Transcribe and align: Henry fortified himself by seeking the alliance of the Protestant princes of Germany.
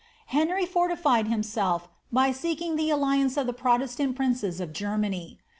Henry 0.33 0.65
fortified 0.65 1.27
himself 1.27 1.87
by 2.11 2.31
seeking 2.31 2.75
the 2.75 2.89
alliance 2.89 3.37
of 3.37 3.45
the 3.45 3.53
Protestant 3.53 4.15
princes 4.15 4.59
of 4.59 4.73
Germany. 4.73 5.37